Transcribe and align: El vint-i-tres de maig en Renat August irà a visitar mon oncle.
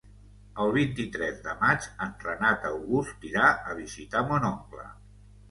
El 0.63 0.71
vint-i-tres 0.77 1.37
de 1.47 1.53
maig 1.59 1.85
en 2.07 2.15
Renat 2.23 2.67
August 2.71 3.29
irà 3.33 3.53
a 3.75 3.79
visitar 3.83 4.27
mon 4.33 4.51
oncle. 4.53 4.89